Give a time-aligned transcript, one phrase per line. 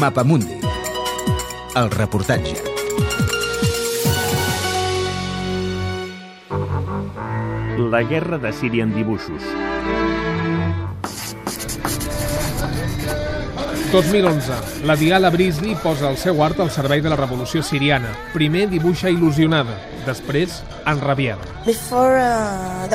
[0.00, 0.54] Mapamundi.
[1.76, 2.54] El reportatge.
[7.90, 9.42] La guerra de Síria en dibuixos.
[13.92, 14.84] 2011.
[14.86, 18.12] La Diala Brisby posa el seu art al servei de la revolució siriana.
[18.30, 19.74] Primer dibuixa il·lusionada,
[20.06, 21.42] després enrabiada.
[21.66, 22.86] Uh, uh,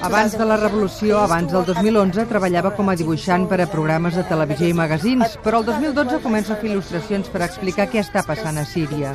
[0.00, 4.16] Abans de la 2011, revolució, abans del 2011, treballava com a dibuixant per a programes
[4.16, 8.24] de televisió i magazins, però el 2012 comença a fer il·lustracions per explicar què està
[8.24, 9.12] passant a Síria.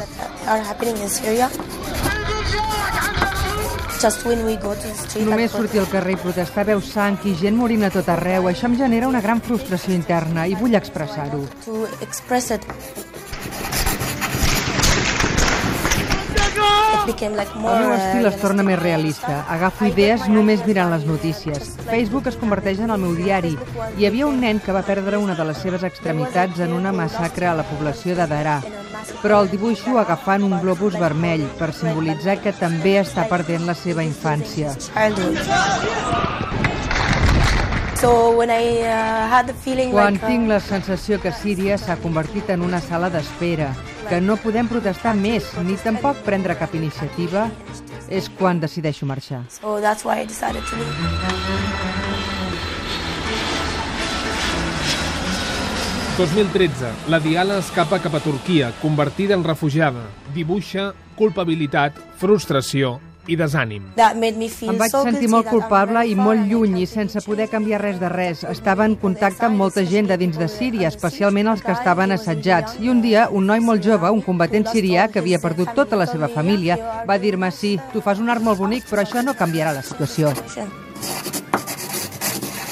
[4.02, 7.20] Just when we go to the street Només sortir al carrer i protestar veus sang
[7.30, 8.48] i gent morint a tot arreu.
[8.50, 11.44] Això em genera una gran frustració interna i vull expressar-ho.
[11.66, 12.66] to express it.
[17.06, 17.78] Became like more.
[17.78, 19.44] El meu uh, estil es torna més realista.
[19.54, 21.76] Agafo idees només mirant les notícies.
[21.86, 23.54] Facebook es converteix en el meu diari.
[23.98, 27.50] Hi havia un nen que va perdre una de les seves extremitats en una massacre
[27.50, 28.62] a la població de Darà.
[29.22, 34.04] Però el dibuixo agafant un globus vermell per simbolitzar que també està perdent la seva
[34.04, 34.74] infància.
[38.02, 43.70] uh, Quan uh, tinc la sensació que Síria s'ha convertit en una sala d'espera,
[44.10, 47.50] que no podem protestar més ni tampoc prendre cap iniciativa,
[48.10, 49.46] és quan decideixo marxar.
[49.50, 52.81] so that's why I decided to leave.
[56.18, 57.10] 2013.
[57.10, 60.04] La Diala escapa cap a Turquia, convertida en refugiada.
[60.36, 62.98] Dibuixa culpabilitat, frustració
[63.30, 63.84] i desànim.
[63.96, 68.42] Em vaig sentir molt culpable i molt lluny i sense poder canviar res de res.
[68.50, 72.80] Estava en contacte amb molta gent de dins de Síria, especialment els que estaven assetjats.
[72.82, 76.10] I un dia, un noi molt jove, un combatent sirià que havia perdut tota la
[76.10, 79.78] seva família, va dir-me sí, tu fas un art molt bonic, però això no canviarà
[79.78, 80.34] la situació.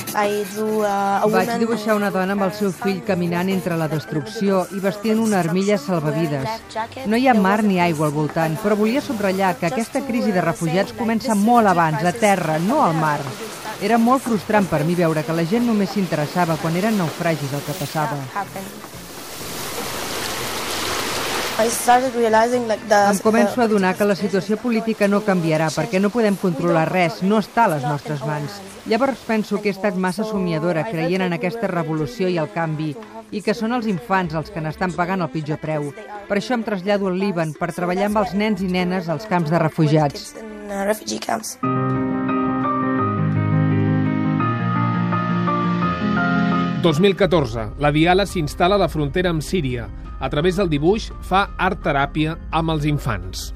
[0.10, 4.82] Uh, a Vaig dibuixar una dona amb el seu fill caminant entre la destrucció i
[4.82, 6.50] vestint una armilla salvavides.
[7.06, 10.42] No hi ha mar ni aigua al voltant, però volia subratllar que aquesta crisi de
[10.42, 13.20] refugiats comença molt abans, a terra, no al mar.
[13.82, 17.64] Era molt frustrant per mi veure que la gent només s'interessava quan eren naufragis el
[17.68, 18.18] que passava.
[18.34, 18.66] happened.
[18.66, 18.78] I
[19.92, 26.00] started realizing like the Em començo a adonar que la situació política no canviarà perquè
[26.00, 28.62] no podem controlar res, no està a les nostres mans.
[28.88, 32.96] Llavors penso que he estat massa somiadora creient en aquesta revolució i el canvi
[33.36, 35.92] i que són els infants els que n'estan pagant el pitjor preu.
[36.30, 39.52] Per això em trasllado al Líban per treballar amb els nens i nenes als camps
[39.52, 40.34] de refugiats.
[40.40, 41.58] uh, refugee camps.–
[46.82, 47.76] 2014.
[47.84, 49.90] La Diala s'instal·la a la frontera amb Síria.
[50.20, 53.54] A través del dibuix fa art-teràpia amb els infants.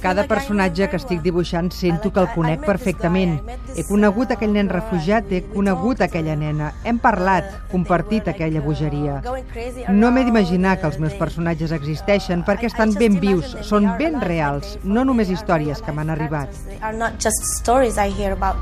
[0.00, 3.36] Cada personatge que estic dibuixant sento que el conec perfectament.
[3.76, 6.72] He conegut aquell nen refugiat, he conegut aquella nena.
[6.84, 9.20] Hem parlat, compartit aquella bogeria.
[9.52, 14.16] Crazy No m'he d'imaginar que els meus personatges existeixen perquè estan ben vius, són ben
[14.24, 16.56] reals, no només històries que m'han arribat.
[16.80, 18.56] Are not just stories I hear about.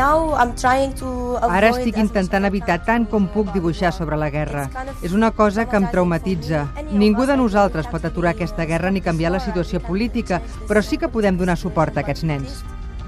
[0.00, 4.66] Ara estic as much intentant evitar tant com puc dibuixar sobre la guerra.
[5.02, 6.66] És una cosa que em traumatitza.
[6.90, 11.08] Ningú de nosaltres pot aturar aquesta guerra ni canviar la situació política, però sí que
[11.08, 12.62] podem donar suport a aquests nens.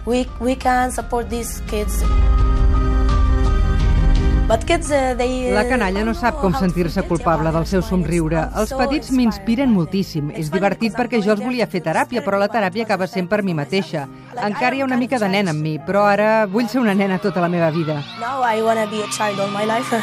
[0.05, 2.03] we we can support these kids.
[4.49, 8.43] La canalla no sap com to sentir-se culpable del seu about somriure.
[8.59, 10.31] Els petits m'inspiren moltíssim.
[10.37, 13.55] És divertit perquè jo els volia fer teràpia, però la teràpia acaba sent per mi
[13.55, 14.09] mateixa.
[14.37, 17.19] Encara hi ha una mica de nen en mi, però ara vull ser una nena
[17.19, 18.03] tota la meva vida.
[18.21, 19.93] Now I want to be a child all my life.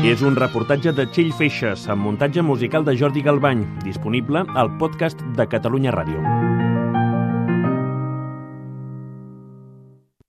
[0.00, 5.20] És un reportatge de Txell Feixes amb muntatge musical de Jordi Galbany, disponible al podcast
[5.36, 6.69] de Catalunya Ràdio.